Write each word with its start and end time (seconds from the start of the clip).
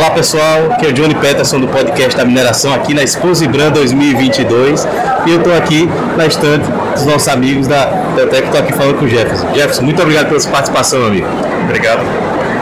Olá 0.00 0.12
pessoal, 0.12 0.72
aqui 0.72 0.86
é 0.86 0.88
o 0.88 0.92
Johnny 0.94 1.14
Peterson 1.14 1.60
do 1.60 1.68
podcast 1.68 2.16
da 2.16 2.24
mineração 2.24 2.72
aqui 2.72 2.94
na 2.94 3.02
Exposibran 3.02 3.70
2022 3.70 4.88
e 5.26 5.30
eu 5.30 5.36
estou 5.36 5.54
aqui 5.54 5.86
na 6.16 6.24
estante 6.24 6.64
dos 6.94 7.04
nossos 7.04 7.28
amigos 7.28 7.66
da 7.66 7.84
Teutec, 8.16 8.46
estou 8.46 8.60
aqui 8.62 8.72
falando 8.72 8.98
com 8.98 9.04
o 9.04 9.08
Jefferson. 9.08 9.52
Jefferson, 9.52 9.82
muito 9.82 10.00
obrigado 10.00 10.28
pela 10.28 10.40
sua 10.40 10.52
participação, 10.52 11.04
amigo. 11.04 11.26
Obrigado. 11.64 12.00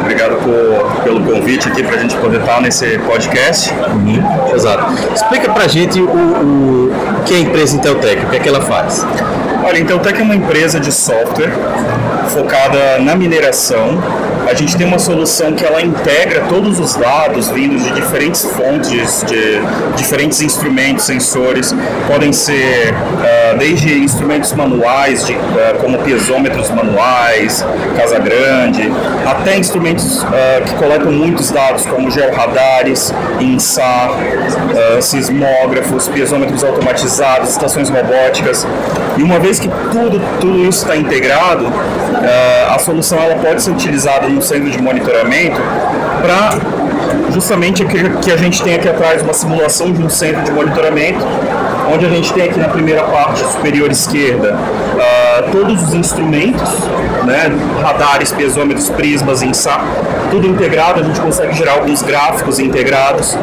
Obrigado 0.00 0.34
por, 0.42 1.04
pelo 1.04 1.22
convite 1.22 1.68
aqui 1.68 1.84
para 1.84 1.94
a 1.94 1.98
gente 2.00 2.16
poder 2.16 2.40
estar 2.40 2.60
nesse 2.60 2.98
podcast. 3.06 3.72
Uhum, 3.72 4.52
exato. 4.52 4.92
Explica 5.14 5.52
para 5.52 5.62
a 5.62 5.68
gente 5.68 6.00
o, 6.00 6.06
o, 6.08 6.92
que 7.24 7.34
é 7.34 7.36
a 7.36 7.40
empresa 7.40 7.76
Inteltec, 7.76 8.24
o 8.24 8.30
que 8.30 8.36
é 8.36 8.40
que 8.40 8.48
ela 8.48 8.62
faz. 8.62 9.06
Olha, 9.62 9.76
a 9.76 9.78
Inteltec 9.78 10.18
é 10.18 10.24
uma 10.24 10.34
empresa 10.34 10.80
de 10.80 10.90
software 10.90 11.52
focada 12.34 12.98
na 12.98 13.14
mineração 13.14 14.02
a 14.48 14.54
gente 14.54 14.76
tem 14.78 14.86
uma 14.86 14.98
solução 14.98 15.52
que 15.52 15.62
ela 15.62 15.82
integra 15.82 16.40
todos 16.48 16.80
os 16.80 16.94
dados 16.94 17.50
vindos 17.50 17.84
de 17.84 17.92
diferentes 17.92 18.44
fontes, 18.46 19.22
de 19.26 19.60
diferentes 19.94 20.40
instrumentos, 20.40 21.04
sensores, 21.04 21.74
podem 22.06 22.32
ser 22.32 22.94
uh, 22.94 23.58
desde 23.58 23.98
instrumentos 23.98 24.54
manuais, 24.54 25.26
de, 25.26 25.34
uh, 25.34 25.78
como 25.80 25.98
piezômetros 25.98 26.70
manuais, 26.70 27.62
Casa 27.94 28.18
Grande, 28.18 28.90
até 29.26 29.58
instrumentos 29.58 30.22
uh, 30.22 30.28
que 30.64 30.74
coletam 30.76 31.12
muitos 31.12 31.50
dados, 31.50 31.84
como 31.84 32.10
georradares, 32.10 33.12
INSAR, 33.40 34.12
sismógrafos, 35.00 36.08
piezômetros 36.08 36.64
automatizados, 36.64 37.50
estações 37.50 37.90
robóticas. 37.90 38.66
E 39.18 39.22
uma 39.22 39.38
vez 39.38 39.58
que 39.58 39.68
tudo, 39.68 40.20
tudo 40.40 40.58
isso 40.60 40.84
está 40.84 40.96
integrado, 40.96 41.66
a 42.70 42.78
solução 42.78 43.18
ela 43.18 43.36
pode 43.36 43.62
ser 43.62 43.70
utilizada 43.70 44.28
no 44.38 44.42
centro 44.42 44.70
de 44.70 44.80
monitoramento 44.80 45.60
para 46.22 47.32
justamente 47.32 47.84
que 47.84 48.30
a 48.30 48.36
gente 48.36 48.62
tem 48.62 48.76
aqui 48.76 48.88
atrás 48.88 49.20
uma 49.20 49.34
simulação 49.34 49.92
de 49.92 50.00
um 50.00 50.08
centro 50.08 50.42
de 50.44 50.52
monitoramento, 50.52 51.18
onde 51.92 52.06
a 52.06 52.08
gente 52.08 52.32
tem 52.32 52.44
aqui 52.44 52.58
na 52.58 52.68
primeira 52.68 53.02
parte 53.04 53.40
superior 53.40 53.90
esquerda 53.90 54.54
uh, 54.54 55.50
todos 55.50 55.82
os 55.82 55.94
instrumentos, 55.94 56.68
né, 57.24 57.50
radares, 57.82 58.32
pesômetros, 58.32 58.88
prismas, 58.90 59.42
INSAR, 59.42 59.84
tudo 60.30 60.46
integrado, 60.46 61.00
a 61.00 61.02
gente 61.02 61.20
consegue 61.20 61.54
gerar 61.54 61.72
alguns 61.72 62.02
gráficos 62.02 62.58
integrados. 62.58 63.36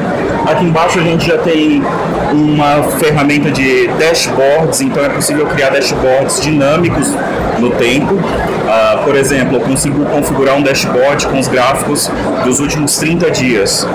Aqui 0.46 0.66
embaixo 0.66 1.00
a 1.00 1.02
gente 1.02 1.28
já 1.28 1.38
tem 1.38 1.84
uma 2.32 2.84
ferramenta 3.00 3.50
de 3.50 3.88
dashboards, 4.00 4.82
então 4.82 5.04
é 5.04 5.10
possível 5.10 5.46
criar 5.48 5.70
dashboards 5.70 6.42
dinâmicos 6.42 7.12
no 7.60 7.72
tempo. 7.72 8.14
Uh, 8.14 9.04
por 9.04 9.16
exemplo, 9.16 9.58
eu 9.58 9.62
consigo 9.62 10.06
configurar 10.06 10.56
um 10.56 10.62
dashboard 10.62 11.28
com 11.28 11.40
os 11.40 11.48
gráficos 11.48 12.10
dos 12.44 12.60
últimos 12.60 12.98
30 12.98 13.32
dias. 13.32 13.88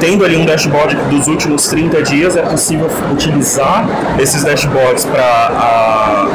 Tendo 0.00 0.24
ali 0.24 0.36
um 0.36 0.44
dashboard 0.44 0.94
dos 1.10 1.26
últimos 1.26 1.66
30 1.68 2.02
dias, 2.02 2.36
é 2.36 2.42
possível 2.42 2.88
utilizar 3.12 3.86
esses 4.18 4.44
dashboards 4.44 5.04
para 5.04 6.26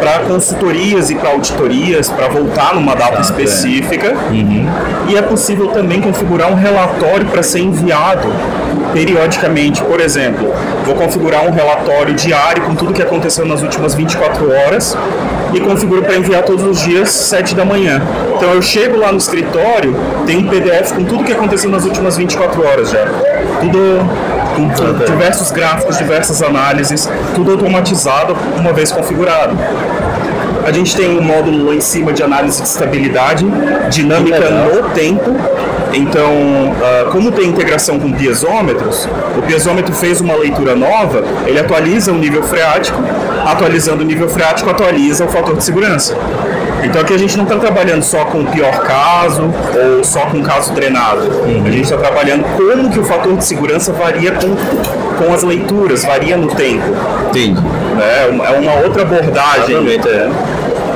para 0.00 0.18
consultorias 0.20 1.08
e 1.08 1.14
para 1.14 1.30
auditorias, 1.30 2.10
para 2.10 2.28
voltar 2.28 2.74
numa 2.74 2.94
data 2.94 3.18
ah, 3.18 3.20
específica. 3.22 4.08
É. 4.08 4.30
Uhum. 4.30 4.66
E 5.08 5.16
é 5.16 5.22
possível 5.22 5.68
também 5.68 6.02
configurar 6.02 6.52
um 6.52 6.54
relatório 6.54 7.24
para 7.26 7.42
ser 7.42 7.60
enviado 7.60 8.28
periodicamente. 8.94 9.82
Por 9.82 10.00
exemplo, 10.00 10.54
vou 10.86 10.94
configurar 10.94 11.44
um 11.44 11.50
relatório 11.50 12.14
diário 12.14 12.62
com 12.62 12.74
tudo 12.74 12.94
que 12.94 13.02
aconteceu 13.02 13.44
nas 13.44 13.60
últimas 13.60 13.94
24 13.94 14.50
horas 14.50 14.96
e 15.52 15.60
configuro 15.60 16.02
para 16.02 16.16
enviar 16.16 16.44
todos 16.44 16.64
os 16.64 16.80
dias 16.80 17.10
7 17.10 17.54
da 17.54 17.64
manhã. 17.64 18.00
Então 18.36 18.50
eu 18.52 18.62
chego 18.62 18.96
lá 18.96 19.10
no 19.10 19.18
escritório, 19.18 19.94
tem 20.24 20.38
um 20.38 20.48
PDF 20.48 20.92
com 20.92 21.04
tudo 21.04 21.24
que 21.24 21.32
aconteceu 21.32 21.68
nas 21.68 21.84
últimas 21.84 22.16
24 22.16 22.64
horas 22.64 22.90
já. 22.90 23.04
Tudo 23.60 23.78
com 24.54 24.68
diversos 25.04 25.50
gráficos, 25.50 25.98
diversas 25.98 26.40
análises, 26.40 27.10
tudo 27.34 27.52
automatizado 27.52 28.36
uma 28.56 28.72
vez 28.72 28.92
configurado. 28.92 29.56
A 30.64 30.72
gente 30.72 30.96
tem 30.96 31.18
um 31.18 31.22
módulo 31.22 31.66
lá 31.66 31.74
em 31.74 31.80
cima 31.80 32.12
de 32.12 32.22
análise 32.22 32.62
de 32.62 32.68
estabilidade 32.68 33.44
dinâmica 33.90 34.50
no 34.50 34.88
tempo. 34.90 35.36
Então, 35.92 36.32
uh, 36.32 37.10
como 37.12 37.30
tem 37.30 37.48
integração 37.48 38.00
com 38.00 38.10
piezômetros, 38.12 39.08
o 39.38 39.42
piezômetro 39.42 39.94
fez 39.94 40.20
uma 40.20 40.34
leitura 40.34 40.74
nova, 40.74 41.22
ele 41.46 41.58
atualiza 41.58 42.10
o 42.10 42.16
nível 42.16 42.42
freático, 42.42 42.98
atualizando 43.46 44.02
o 44.02 44.06
nível 44.06 44.28
freático, 44.28 44.68
atualiza 44.70 45.24
o 45.24 45.28
fator 45.28 45.56
de 45.56 45.62
segurança. 45.62 46.16
Então 46.82 47.00
aqui 47.00 47.14
a 47.14 47.18
gente 47.18 47.36
não 47.36 47.44
está 47.44 47.56
trabalhando 47.56 48.02
só 48.02 48.24
com 48.26 48.42
o 48.42 48.46
pior 48.46 48.78
caso 48.80 49.50
ou 49.74 50.04
só 50.04 50.26
com 50.26 50.38
o 50.38 50.42
caso 50.42 50.72
drenado. 50.72 51.22
Uhum. 51.22 51.62
A 51.64 51.70
gente 51.70 51.84
está 51.84 51.96
trabalhando 51.96 52.44
como 52.56 52.90
que 52.90 52.98
o 52.98 53.04
fator 53.04 53.36
de 53.36 53.44
segurança 53.44 53.92
varia 53.92 54.32
com, 54.32 54.54
com 55.16 55.32
as 55.32 55.42
leituras, 55.42 56.04
varia 56.04 56.36
no 56.36 56.48
tempo. 56.48 56.84
Entendi. 57.30 57.62
É, 58.00 58.28
é 58.28 58.58
uma 58.58 58.74
outra 58.82 59.02
abordagem. 59.02 59.76
É 59.76 60.30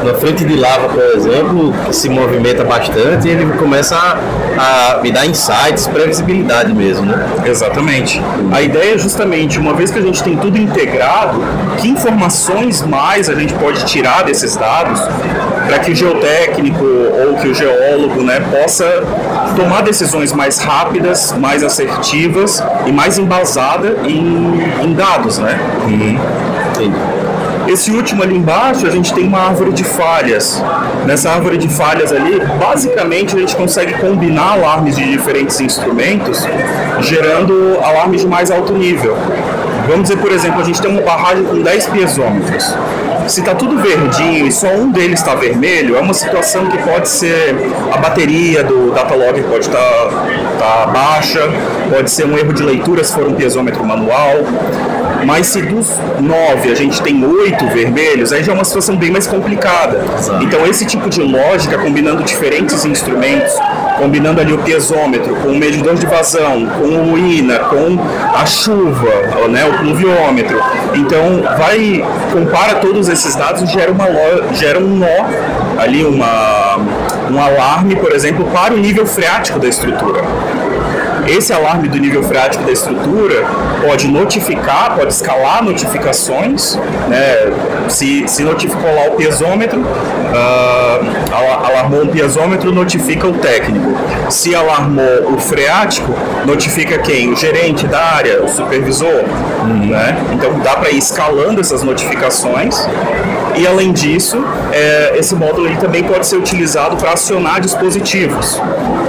na 0.09 0.15
frente 0.15 0.45
de 0.45 0.57
lava, 0.57 0.89
por 0.89 1.03
exemplo, 1.03 1.75
que 1.85 1.95
se 1.95 2.09
movimenta 2.09 2.65
bastante, 2.65 3.29
e 3.29 3.31
ele 3.31 3.53
começa 3.59 3.95
a, 3.95 4.97
a 4.97 5.03
me 5.03 5.13
dar 5.13 5.27
insights, 5.27 5.87
previsibilidade 5.87 6.73
mesmo, 6.73 7.05
né? 7.05 7.27
Exatamente. 7.45 8.23
A 8.51 8.63
ideia 8.63 8.95
é 8.95 8.99
justamente, 8.99 9.59
uma 9.59 9.75
vez 9.75 9.91
que 9.91 9.99
a 9.99 10.03
gente 10.03 10.23
tem 10.23 10.37
tudo 10.37 10.57
integrado, 10.57 11.41
que 11.77 11.89
informações 11.89 12.83
mais 12.83 13.29
a 13.29 13.35
gente 13.35 13.53
pode 13.55 13.85
tirar 13.85 14.25
desses 14.25 14.57
dados 14.57 15.01
para 15.67 15.79
que 15.81 15.93
o 15.93 15.95
geotécnico 15.95 16.85
ou 16.85 17.35
que 17.37 17.49
o 17.49 17.55
geólogo 17.55 18.23
né, 18.23 18.41
possa 18.41 19.03
tomar 19.55 19.83
decisões 19.83 20.33
mais 20.33 20.59
rápidas, 20.59 21.33
mais 21.33 21.63
assertivas 21.63 22.63
e 22.87 22.93
mais 22.93 23.19
embasada 23.19 23.99
em, 24.05 24.63
em 24.83 24.95
dados, 24.95 25.39
né? 25.39 25.59
Uhum. 25.87 26.19
Entendi. 26.71 26.97
Esse 27.69 27.91
último 27.91 28.23
ali 28.23 28.35
embaixo, 28.35 28.87
a 28.87 28.91
gente 28.91 29.13
tem 29.13 29.27
uma 29.27 29.41
árvore 29.41 29.73
de 29.73 29.85
falhas. 29.85 30.63
Nessa 31.05 31.31
árvore 31.31 31.59
de 31.59 31.69
falhas 31.69 32.11
ali, 32.11 32.41
basicamente 32.59 33.37
a 33.37 33.39
gente 33.39 33.55
consegue 33.55 33.93
combinar 33.99 34.53
alarmes 34.53 34.97
de 34.97 35.07
diferentes 35.11 35.61
instrumentos, 35.61 36.43
gerando 37.01 37.79
alarmes 37.83 38.23
de 38.23 38.27
mais 38.27 38.51
alto 38.51 38.73
nível. 38.73 39.15
Vamos 39.87 40.09
dizer, 40.09 40.17
por 40.17 40.33
exemplo, 40.33 40.63
a 40.63 40.65
gente 40.65 40.81
tem 40.81 40.91
uma 40.91 41.03
barragem 41.03 41.45
com 41.45 41.61
10 41.61 41.87
piezômetros. 41.89 42.75
Se 43.27 43.41
está 43.41 43.55
tudo 43.55 43.77
verdinho 43.77 44.47
e 44.47 44.53
só 44.53 44.69
um 44.69 44.91
deles 44.91 45.21
está 45.21 45.35
vermelho, 45.35 45.95
é 45.95 46.01
uma 46.01 46.15
situação 46.15 46.67
que 46.67 46.79
pode 46.79 47.07
ser 47.11 47.55
a 47.93 47.99
bateria 47.99 48.65
do 48.65 48.93
datalog 48.93 49.43
pode 49.43 49.67
estar 49.67 49.79
tá, 49.79 50.87
tá 50.87 50.87
baixa, 50.87 51.41
pode 51.95 52.11
ser 52.11 52.25
um 52.25 52.39
erro 52.39 52.55
de 52.55 52.63
leitura 52.63 53.05
se 53.05 53.13
for 53.13 53.29
um 53.29 53.35
piezômetro 53.35 53.85
manual. 53.85 54.37
Mas 55.25 55.49
se 55.49 55.63
dos 55.63 55.99
nove 56.21 56.71
a 56.71 56.75
gente 56.75 57.03
tem 57.03 57.25
oito 57.25 57.67
vermelhos, 57.69 58.33
aí 58.33 58.43
já 58.43 58.53
é 58.53 58.55
uma 58.55 58.65
situação 58.65 58.97
bem 58.97 59.11
mais 59.11 59.27
complicada. 59.27 60.05
Exato. 60.19 60.45
Então 60.45 60.67
esse 60.67 60.85
tipo 60.85 61.09
de 61.09 61.21
lógica, 61.21 61.79
combinando 61.79 62.23
diferentes 62.23 62.85
instrumentos, 62.85 63.53
combinando 63.99 64.41
ali 64.41 64.53
o 64.53 64.59
piezômetro 64.59 65.35
com 65.37 65.49
o 65.49 65.57
medidor 65.57 65.97
de 65.97 66.07
vazão, 66.07 66.67
com 66.67 67.13
o 67.13 67.19
INA, 67.19 67.59
com 67.61 67.99
a 68.35 68.47
chuva, 68.47 69.49
né, 69.49 69.65
o 69.65 69.79
pluviômetro. 69.79 70.61
Então 70.95 71.43
vai 71.59 72.05
compara 72.33 72.77
todos 72.77 73.09
esses 73.09 73.35
dados 73.35 73.63
e 73.63 73.67
gera 73.67 73.91
uma 73.91 74.07
gera 74.55 74.79
um 74.79 74.97
nó 74.97 75.07
ali 75.79 76.05
uma 76.05 76.79
um 77.31 77.41
alarme, 77.41 77.97
por 77.97 78.13
exemplo, 78.13 78.47
para 78.47 78.75
o 78.75 78.77
nível 78.77 79.07
freático 79.07 79.59
da 79.59 79.69
estrutura. 79.69 80.23
Esse 81.29 81.53
alarme 81.53 81.89
do 81.89 81.99
nível 81.99 82.23
freático 82.23 82.65
da 82.65 82.73
estrutura 82.73 83.45
pode 83.87 84.09
notificar, 84.09 84.97
pode 84.97 85.13
escalar 85.13 85.63
notificações, 85.63 86.77
né? 87.07 87.53
Se, 87.89 88.27
se 88.27 88.43
notificou 88.43 88.95
lá 88.95 89.09
o 89.09 89.11
piezômetro, 89.13 89.81
uh, 89.81 91.67
alarmou 91.67 92.05
um 92.05 92.09
piezômetro, 92.09 92.73
notifica 92.73 93.27
o 93.27 93.35
técnico. 93.35 93.95
Se 94.31 94.55
alarmou 94.55 95.35
o 95.35 95.39
freático, 95.39 96.15
notifica 96.47 96.99
quem? 96.99 97.33
O 97.33 97.37
gerente 97.37 97.87
da 97.87 98.01
área, 98.01 98.43
o 98.43 98.49
supervisor, 98.49 99.25
uhum. 99.63 99.87
né? 99.89 100.17
Então 100.33 100.59
dá 100.61 100.77
para 100.77 100.91
ir 100.91 100.99
escalando 100.99 101.61
essas 101.61 101.83
notificações 101.83 102.87
e 103.59 103.67
além 103.67 103.93
disso, 103.93 104.37
é, 104.73 105.15
esse 105.19 105.35
módulo 105.35 105.67
ele 105.67 105.77
também 105.79 106.05
pode 106.05 106.29
ser 106.29 106.37
utilizado 106.37 106.97
para 106.97 107.15
acionar 107.15 107.61
dispositivos. 107.61 108.61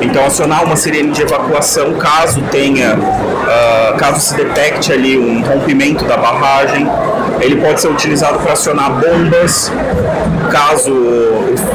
Então, 0.02 0.26
acionar 0.26 0.64
uma 0.64 0.76
sirene 0.76 1.12
de 1.12 1.22
evacuação 1.22 1.94
caso 2.10 2.42
tenha, 2.52 2.96
uh, 2.96 3.98
caso 3.98 4.20
se 4.20 4.36
detecte 4.36 4.92
ali 4.92 5.18
um 5.18 5.44
rompimento 5.44 6.06
da 6.06 6.18
barragem. 6.18 6.90
Ele 7.40 7.62
pode 7.62 7.80
ser 7.80 7.88
utilizado 7.88 8.40
para 8.40 8.54
acionar 8.54 8.92
bombas, 9.00 9.72
caso 10.52 10.92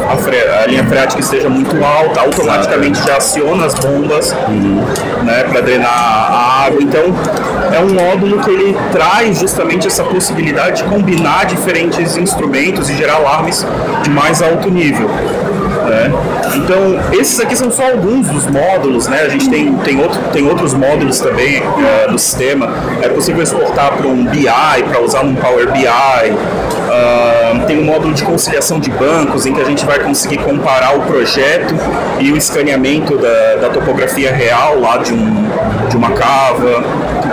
a, 0.09 0.63
a, 0.63 0.67
linha 0.67 0.85
freática 0.85 1.21
esteja 1.21 1.49
muito 1.49 1.83
alta, 1.83 2.21
automaticamente 2.21 3.01
já 3.07 3.17
aciona 3.17 3.67
as 3.67 3.75
bombas 3.75 4.33
uhum. 4.49 4.85
Né, 5.25 5.45
para 5.45 5.61
drenar 5.61 5.91
a 5.91 6.67
água. 6.67 6.83
Então, 6.83 7.03
é 7.73 7.81
um 7.81 7.95
módulo 7.95 8.43
que 8.43 8.51
ele 8.51 8.77
traz 8.93 9.41
justamente 9.41 9.87
essa 9.87 10.05
possibilidade 10.05 10.83
de 10.83 10.89
combinar 10.89 11.47
diferentes 11.47 12.17
instrumentos 12.17 12.89
e 12.91 12.97
gerar 12.97 13.17
alarmes 13.17 13.67
de 14.03 14.11
mais 14.11 14.41
alto 14.43 14.71
nível. 14.71 15.09
Né? 15.09 16.11
Então, 16.55 16.99
esses 17.13 17.39
aqui 17.41 17.57
são 17.57 17.71
só 17.71 17.91
alguns 17.91 18.27
dos 18.29 18.47
módulos, 18.47 19.07
né? 19.07 19.23
A 19.23 19.29
gente 19.29 19.51
tem, 19.51 19.75
tem, 19.79 20.01
outro, 20.01 20.21
tem 20.33 20.49
outros 20.49 20.73
módulos 20.73 21.21
também 21.21 21.61
uh, 21.61 22.11
no 22.11 22.19
sistema. 22.19 22.73
É 23.03 23.09
possível 23.09 23.43
exportar 23.43 23.93
para 23.97 24.07
um 24.07 24.25
BI, 24.25 24.47
para 24.89 25.01
usar 25.01 25.25
num 25.25 25.35
Power 25.35 25.71
BI. 25.73 25.85
Tem 27.67 27.79
um 27.79 27.85
módulo 27.85 28.13
de 28.15 28.23
conciliação 28.23 28.79
de 28.79 28.91
bancos, 28.91 29.47
em 29.47 29.55
que 29.55 29.61
a 29.61 29.65
gente 29.65 29.85
vai 29.85 29.99
conseguir 29.99 30.39
comparar 30.39 30.97
o 30.97 31.03
projeto 31.03 31.75
e 32.21 32.31
o 32.31 32.37
escaneamento 32.37 33.17
da, 33.17 33.57
da 33.57 33.69
topografia 33.71 34.33
real 34.33 34.79
lá 34.81 34.99
de, 34.99 35.13
um, 35.13 35.49
de 35.89 35.97
uma 35.97 36.11
cava. 36.13 36.85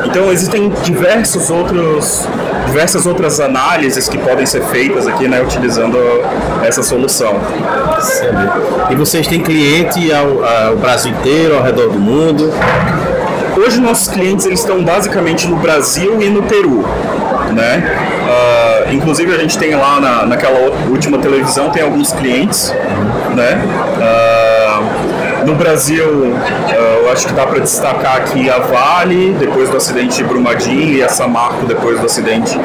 Então, 0.06 0.31
existem 0.31 0.69
diversos 0.83 1.50
outros 1.50 2.28
diversas 2.72 3.06
outras 3.06 3.39
análises 3.42 4.07
que 4.07 4.18
podem 4.18 4.45
ser 4.45 4.63
feitas 4.63 5.06
aqui, 5.06 5.28
né, 5.28 5.42
utilizando 5.42 5.98
essa 6.63 6.81
solução. 6.81 7.36
E 8.89 8.95
vocês 8.95 9.27
têm 9.27 9.42
cliente 9.42 10.12
ao, 10.13 10.44
ao 10.44 10.77
Brasil 10.77 11.12
inteiro, 11.12 11.57
ao 11.57 11.63
redor 11.63 11.89
do 11.89 12.00
mundo? 12.00 12.50
Hoje 13.57 13.80
nossos 13.81 14.07
clientes 14.07 14.45
eles 14.45 14.62
estão 14.62 14.84
basicamente 14.84 15.48
no 15.48 15.57
Brasil 15.57 16.22
e 16.22 16.30
no 16.30 16.44
Peru, 16.44 16.86
né? 17.54 18.21
Uh, 18.92 18.94
inclusive 18.94 19.34
a 19.34 19.38
gente 19.38 19.58
tem 19.58 19.76
lá 19.76 20.00
na, 20.00 20.26
naquela 20.26 20.60
última 20.90 21.18
televisão 21.18 21.70
tem 21.70 21.84
alguns 21.84 22.12
clientes, 22.12 22.74
né? 23.36 23.62
Uh, 23.98 25.46
no 25.46 25.56
Brasil, 25.56 26.06
eu 26.06 26.91
acho 27.12 27.28
que 27.28 27.34
dá 27.34 27.46
para 27.46 27.60
destacar 27.60 28.18
aqui 28.18 28.50
a 28.50 28.60
Vale, 28.60 29.36
depois 29.40 29.69
do 29.69 29.78
acidente 29.78 30.18
de 30.18 30.24
Brumadinho, 30.24 30.94
e 30.94 31.04
a 31.04 31.10
Samarco, 31.10 31.66
depois 31.66 32.00
do 32.00 32.06
acidente 32.06 32.58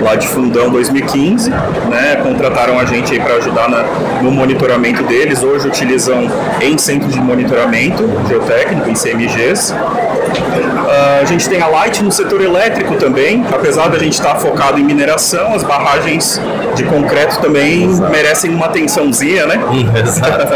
lá 0.00 0.14
de 0.14 0.28
Fundão 0.28 0.70
2015. 0.70 1.50
Né? 1.50 2.20
Contrataram 2.22 2.78
a 2.78 2.84
gente 2.84 3.12
aí 3.12 3.20
para 3.20 3.34
ajudar 3.34 3.68
na, 3.68 3.82
no 4.22 4.30
monitoramento 4.30 5.02
deles. 5.02 5.42
Hoje 5.42 5.66
utilizam 5.68 6.30
em 6.60 6.78
centro 6.78 7.08
de 7.08 7.20
monitoramento 7.20 8.08
geotécnico, 8.28 8.88
em 8.88 8.94
CMGs. 8.94 9.72
Uh, 9.72 11.20
a 11.20 11.24
gente 11.24 11.48
tem 11.48 11.60
a 11.60 11.66
Light 11.66 12.02
no 12.02 12.12
setor 12.12 12.40
elétrico 12.40 12.94
também, 12.96 13.44
apesar 13.52 13.88
da 13.88 13.98
gente 13.98 14.14
estar 14.14 14.34
tá 14.34 14.40
focado 14.40 14.78
em 14.78 14.84
mineração, 14.84 15.54
as 15.54 15.62
barragens 15.62 16.40
de 16.74 16.84
concreto 16.84 17.40
também 17.40 17.84
Exato. 17.84 18.10
merecem 18.10 18.50
uma 18.54 18.66
atençãozinha, 18.66 19.46
né? 19.46 19.60
Exato. 20.02 20.48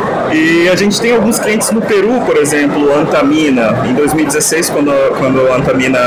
E 0.34 0.68
a 0.68 0.74
gente 0.74 1.00
tem 1.00 1.12
alguns 1.12 1.38
clientes 1.38 1.70
no 1.70 1.80
Peru, 1.80 2.20
por 2.26 2.36
exemplo, 2.36 2.92
Antamina. 2.92 3.86
Em 3.86 3.94
2016, 3.94 4.68
quando, 4.68 4.90
quando 5.16 5.46
a 5.46 5.58
Antamina 5.58 6.00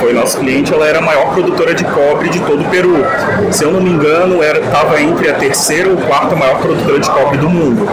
foi 0.00 0.14
nosso 0.14 0.38
cliente, 0.38 0.72
ela 0.72 0.88
era 0.88 1.00
a 1.00 1.02
maior 1.02 1.34
produtora 1.34 1.74
de 1.74 1.84
cobre 1.84 2.30
de 2.30 2.40
todo 2.40 2.62
o 2.62 2.70
Peru. 2.70 3.04
Se 3.52 3.62
eu 3.62 3.70
não 3.70 3.82
me 3.82 3.90
engano, 3.90 4.42
estava 4.42 4.98
entre 5.02 5.28
a 5.28 5.34
terceira 5.34 5.90
ou 5.90 5.98
quarta 5.98 6.34
maior 6.34 6.62
produtora 6.62 6.98
de 6.98 7.10
cobre 7.10 7.36
do 7.36 7.50
mundo. 7.50 7.86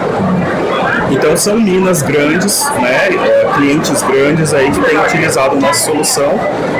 Então 1.12 1.36
são 1.36 1.60
minas 1.60 2.00
grandes, 2.00 2.66
né, 2.80 3.10
é, 3.10 3.46
clientes 3.54 4.02
grandes 4.02 4.54
aí 4.54 4.70
que 4.70 4.80
têm 4.80 4.98
utilizado 4.98 5.56
a 5.56 5.60
nossa 5.60 5.84
solução, 5.84 6.32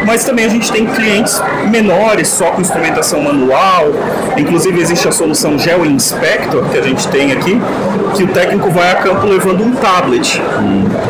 mas 0.06 0.24
também 0.24 0.46
a 0.46 0.48
gente 0.48 0.72
tem 0.72 0.86
clientes 0.86 1.40
menores, 1.70 2.28
só 2.28 2.46
com 2.46 2.62
instrumentação 2.62 3.22
manual. 3.22 3.92
Inclusive 4.36 4.80
existe 4.80 5.06
a 5.06 5.12
solução 5.12 5.58
Geo 5.58 5.84
Inspector 5.84 6.64
que 6.70 6.78
a 6.78 6.82
gente 6.82 7.06
tem 7.08 7.32
aqui, 7.32 7.60
que 8.14 8.24
o 8.24 8.28
técnico 8.28 8.70
vai 8.70 8.90
a 8.90 8.96
campo 8.96 9.26
levando 9.26 9.62
um 9.62 9.72
tablet. 9.72 10.40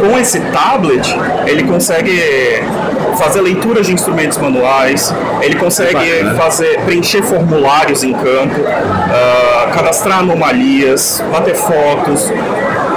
Com 0.00 0.18
esse 0.18 0.40
tablet, 0.40 1.16
ele 1.46 1.62
consegue 1.62 2.20
fazer 3.16 3.40
leituras 3.40 3.86
de 3.86 3.92
instrumentos 3.92 4.38
manuais, 4.38 5.14
ele 5.40 5.56
consegue 5.56 6.24
fazer 6.36 6.80
preencher 6.84 7.22
formulários 7.22 8.02
em 8.02 8.12
campo, 8.12 8.60
uh, 8.60 9.72
cadastrar 9.72 10.20
anomalias, 10.20 11.22
bater 11.30 11.54
fotos, 11.54 12.32